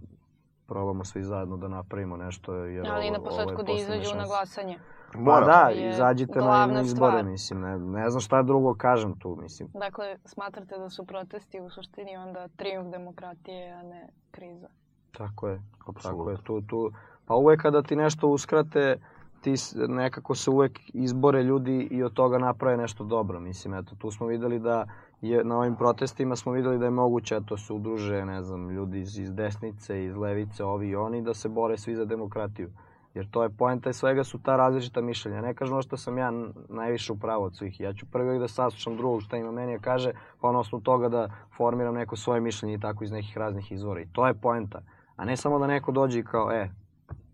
[0.66, 2.54] probamo svi zajedno da napravimo nešto.
[2.54, 4.26] Jer Ali i na ovo- je posledku da izađu na šansa.
[4.26, 4.78] glasanje.
[5.12, 5.46] Pa Mora.
[5.46, 7.24] da, je izađite na, na izbore, stvar.
[7.24, 9.68] mislim, ne, ne znam šta drugo kažem tu, mislim.
[9.74, 14.68] Dakle, smatrate da su protesti u suštini onda trijumf demokratije, a ne kriza.
[15.12, 16.30] Tako je, tako Apsolutno.
[16.30, 16.92] je, tu, tu,
[17.26, 18.96] pa uvek kada ti nešto uskrate,
[19.44, 19.54] ti
[19.88, 24.26] nekako se uvek izbore ljudi i od toga naprave nešto dobro, mislim, eto, tu smo
[24.26, 24.86] videli da
[25.20, 29.00] je, na ovim protestima smo videli da je moguće, eto, se udruže, ne znam, ljudi
[29.00, 32.70] iz, iz desnice, iz levice, ovi i oni, da se bore svi za demokratiju.
[33.14, 35.40] Jer to je poenta i svega su ta različita mišljenja.
[35.40, 36.32] Ne kažem što sam ja
[36.68, 37.80] najviše u pravu od svih.
[37.80, 41.08] Ja ću prvi da saslušam drugog šta ima meni da kaže, pa na osnovu toga
[41.08, 44.00] da formiram neko svoje mišljenje i tako iz nekih raznih izvora.
[44.00, 44.82] I to je poenta.
[45.16, 46.70] A ne samo da neko dođe i kao, e,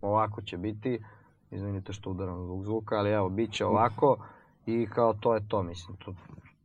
[0.03, 1.01] ovako će biti,
[1.51, 4.17] izvinite što udaram zbog zvuka, ali evo, bit će ovako
[4.67, 5.97] i kao to je to, mislim.
[5.97, 6.15] To,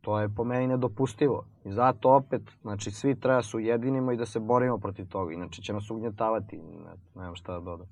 [0.00, 1.44] to je po meni nedopustivo.
[1.64, 5.62] I zato opet, znači, svi treba se ujedinimo i da se borimo protiv toga, inače
[5.62, 7.86] će nas ugnjetavati, ne, nemam šta da dodam.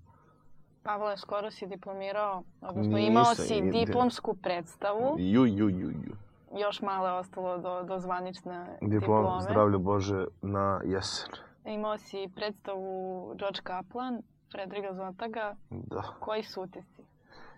[0.83, 3.71] Pavle, skoro si diplomirao, odnosno Nisam, imao si ide.
[3.71, 5.17] diplomsku predstavu.
[5.19, 6.17] Ju, ju, ju, ju.
[6.61, 9.43] Još malo je ostalo do, do zvanične Diplom, diplome.
[9.43, 11.29] zdravlje Bože, na jesen.
[11.65, 15.57] Imao si predstavu George Kaplan, Fredriga Zotaga.
[15.71, 16.03] Da.
[16.21, 17.03] Koji su utisci?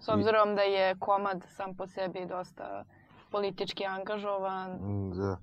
[0.01, 2.85] S obzirom da je komad sam po sebi dosta
[3.31, 4.79] politički angažovan.
[5.11, 5.37] Da.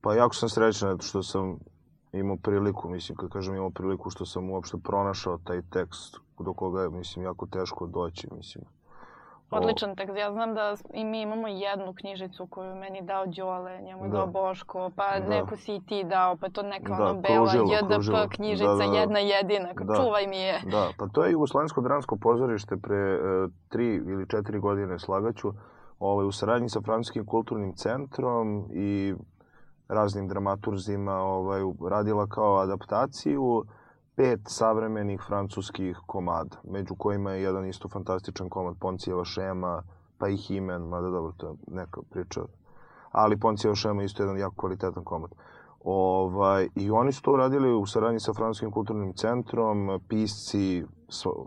[0.00, 1.58] Pa jako sam srećan što sam
[2.12, 6.82] imao priliku, mislim, kad kažem imao priliku što sam uopšte pronašao taj tekst do koga
[6.82, 8.64] je, mislim, jako teško doći, mislim.
[9.50, 10.16] Odličan tekst.
[10.16, 14.16] Ja znam da i mi imamo jednu knjižicu koju meni dao Đole, njemu je Da.
[14.16, 15.28] dao Boško, pa Da.
[15.28, 18.26] neku si i ti dao, pa to neka Da, ono bela kružilo, JDP kružilo.
[18.30, 18.96] knjižica, Da, da, da.
[18.96, 19.96] jedna jedina, Da.
[19.96, 20.60] čuvaj mi je.
[20.64, 23.18] Da, pa to je Jugoslovensko dramsko pozorište pre e,
[23.68, 25.52] tri ili četiri godine slagaću,
[25.98, 29.14] ovaj, u saradnji sa Francuskim kulturnim centrom i
[29.88, 33.64] raznim dramaturzima ovaj, radila kao adaptaciju
[34.16, 39.82] pet savremenih francuskih komada, među kojima je jedan isto fantastičan komad Poncijeva šema,
[40.18, 42.40] pa i Himen, mada dobro, to je neka priča.
[43.12, 45.30] Ali Poncijeva šema je isto jedan jako kvalitetan komad.
[45.84, 50.84] Ovaj, I oni su to uradili u saradnji sa Francuskim kulturnim centrom, pisci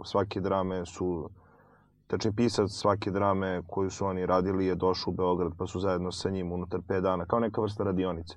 [0.03, 1.29] svake drame su
[2.09, 6.11] Tačni pisac svake drame koju su oni radili je došao u Beograd pa su zajedno
[6.11, 8.35] sa njim unutar 5 dana, kao neka vrsta radionice.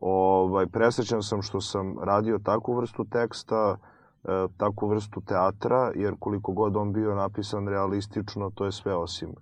[0.00, 3.76] Ovaj, presrećan sam što sam radio takvu vrstu teksta,
[4.24, 9.34] e, takvu vrstu teatra, jer koliko god on bio napisan realistično, to je sve osim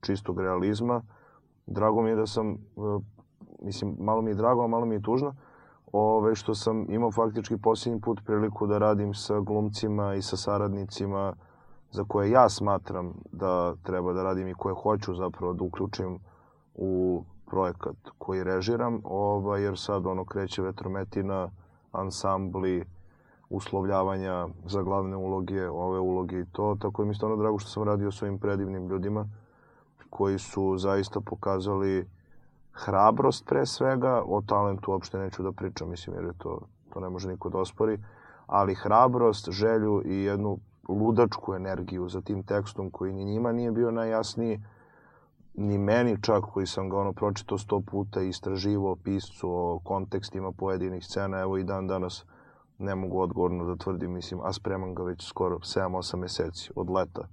[0.00, 1.02] čistog realizma.
[1.66, 2.56] Drago mi je da sam, e,
[3.62, 5.34] mislim, malo mi je drago, a malo mi je tužno,
[5.92, 11.34] ove, što sam imao faktički posljednji put priliku da radim sa glumcima i sa saradnicima
[11.90, 16.18] za koje ja smatram da treba da radim i koje hoću zapravo da uključim
[16.74, 21.50] u projekat koji režiram, ovaj, jer sad ono kreće vetrometina,
[21.92, 22.84] ansambli,
[23.50, 26.76] uslovljavanja za glavne uloge, ove uloge i to.
[26.80, 29.28] Tako je mi stvarno drago što sam radio s ovim predivnim ljudima
[30.10, 32.08] koji su zaista pokazali
[32.72, 36.60] hrabrost pre svega, o talentu uopšte neću da pričam, mislim, jer je to,
[36.92, 37.98] to ne može niko da ospori,
[38.46, 40.58] ali hrabrost, želju i jednu
[40.88, 44.60] ludačku energiju za tim tekstom koji ni njima nije bio najjasniji,
[45.54, 50.52] ni meni čak koji sam ga ono pročitao sto puta i istraživo piscu o kontekstima
[50.52, 52.24] pojedinih scena, evo i dan danas
[52.78, 57.28] ne mogu odgovorno da tvrdim, mislim, a spremam ga već skoro 7-8 meseci od leta.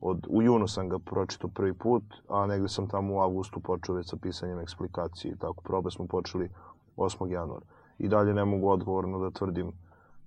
[0.00, 3.94] Od, u junu sam ga pročitao prvi put, a negde sam tamo u avgustu počeo
[3.94, 5.62] već sa pisanjem eksplikacije i tako.
[5.62, 6.50] Probe smo počeli
[6.96, 7.30] 8.
[7.30, 7.66] januara.
[7.98, 9.72] I dalje ne mogu odgovorno da tvrdim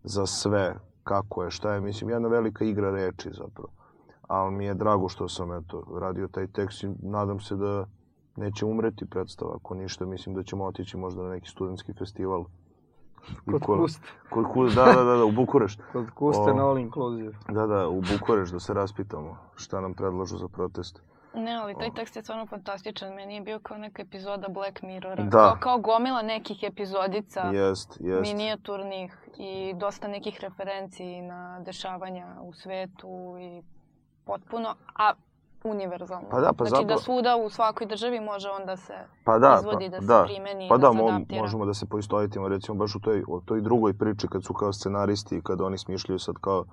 [0.04, 3.77] za sve kako je, šta je, mislim, jedna velika igra reči zapravo
[4.28, 7.86] ali mi je drago što sam eto, radio taj tekst i nadam se da
[8.36, 9.56] neće umreti predstava.
[9.56, 12.46] Ako ništa, mislim da ćemo otići možda na neki studentski festival.
[13.46, 14.02] Kod ko, Kust.
[14.30, 15.82] Kod Kust, da, da, da, da, u Bukurešt.
[15.92, 17.34] Kod Kuste na all inclusive.
[17.50, 21.02] Da, da, u Bukurešt da se raspitamo šta nam predlažu za protest.
[21.34, 23.14] Ne, ali taj tekst je stvarno fantastičan.
[23.14, 25.24] Meni je bio kao neka epizoda Black Mirrora.
[25.24, 25.30] Da.
[25.30, 27.42] Kao, kao gomila nekih epizodica.
[27.42, 28.22] Jest, jest.
[28.22, 33.77] Minijaturnih i dosta nekih referenciji na dešavanja u svetu i
[34.28, 35.14] potpuno, a
[35.64, 36.28] univerzalno.
[36.32, 36.98] Pa da, pa znači zapravo...
[36.98, 40.34] da svuda u svakoj državi može onda se pa da, izvodi, pa, da, da se
[40.34, 41.42] primeni, pa da, da se adaptira.
[41.42, 44.74] možemo da se poistovitimo, recimo baš u toj, u toj drugoj priči kad su kao
[44.74, 46.66] scenaristi i kad oni smišljaju sad kao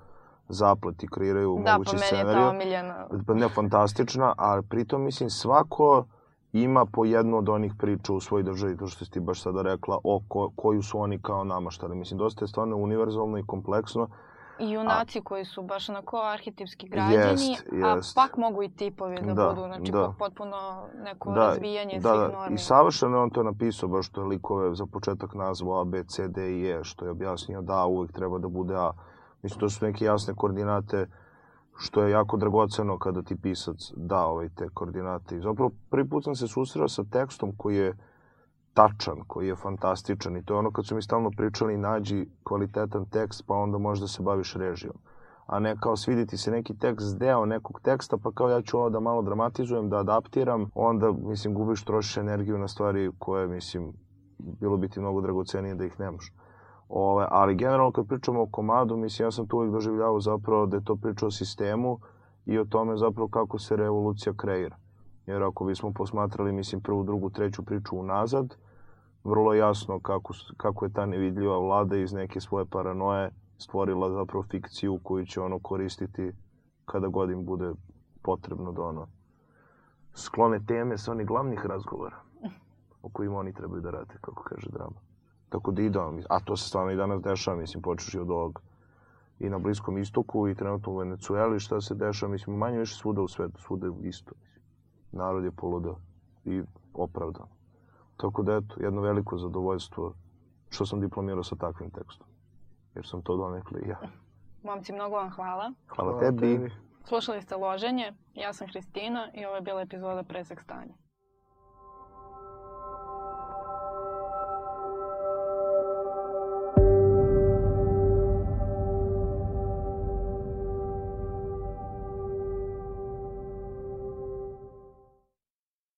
[0.49, 2.45] zaplet i kreiraju da, mogući scenariju.
[2.45, 3.07] Da, pa meni je ta omiljena.
[3.27, 6.05] Pa ne, fantastična, a pritom mislim svako
[6.53, 9.63] ima po jednu od onih priča u svojoj državi, to što si ti baš sada
[9.63, 11.95] rekla, o ko, koju su oni kao namaštali.
[11.95, 14.09] Mislim, dosta je stvarno univerzalno i kompleksno
[14.59, 18.19] I junaci a, koji su baš onako arhetipski građani, jest, jest.
[18.19, 20.13] a pak mogu i tipovi da, da budu, znači da.
[20.19, 22.55] potpuno neko da, razvijanje da, svih normi.
[22.55, 26.29] I savršeno on to napisao, baš to je likove za početak nazvao A, B, C,
[26.29, 28.93] D i E, što je objasnio da uvek treba da bude A.
[29.43, 31.07] Mislim, to su neke jasne koordinate,
[31.77, 35.37] što je jako dragoceno kada ti pisac da ovaj te koordinate.
[35.37, 37.95] I zapravo prvi put sam se susreo sa tekstom koji je
[38.75, 43.07] tačan, koji je fantastičan i to je ono kad su mi stalno pričali nađi kvalitetan
[43.07, 44.95] tekst pa onda možda se baviš režijom.
[45.47, 48.91] A ne kao sviditi se neki tekst, deo nekog teksta, pa kao ja ću ovo
[48.91, 53.93] da malo dramatizujem, da adaptiram, onda, mislim, gubiš, trošiš energiju na stvari koje, mislim,
[54.39, 56.33] bilo bi ti mnogo dragocenije da ih nemaš.
[56.89, 60.77] Ove, ali generalno kad pričamo o komadu, mislim, ja sam tu uvijek doživljavao zapravo da
[60.77, 61.99] je to priča o sistemu
[62.47, 64.77] i o tome zapravo kako se revolucija kreira.
[65.27, 68.57] Jer ako bismo posmatrali, mislim, prvu, drugu, treću priču unazad,
[69.25, 75.01] vrlo jasno kako, kako je ta nevidljiva vlada iz neke svoje paranoje stvorila zapravo fikciju
[75.03, 76.33] koju će ono koristiti
[76.85, 77.73] kada god im bude
[78.23, 79.07] potrebno da ono
[80.15, 82.17] sklone teme sa onih glavnih razgovora
[83.03, 85.01] o kojima oni trebaju da rade, kako kaže drama.
[85.49, 88.63] Tako da ide a to se stvarno i danas dešava, mislim, počeš i od ovog
[89.39, 93.23] i na Bliskom istoku i trenutno u Venecueli, šta se dešava, mislim, manje više svuda
[93.23, 94.33] u svetu, svuda isto.
[95.13, 95.97] Narod je poludao
[96.45, 96.63] i
[96.95, 97.54] opravdano.
[98.17, 100.15] Tako da, eto, jedno veliko zadovoljstvo
[100.71, 102.27] što sam diplomirao sa takvim tekstom.
[102.95, 104.01] Jer sam to donekle i ja.
[104.63, 105.73] Momci, mnogo vam hvala.
[105.87, 106.71] Hvala, hvala tebi.
[107.05, 110.95] Slušali ste Loženje, ja sam Hristina i ovo je bila epizoda Presek stanja.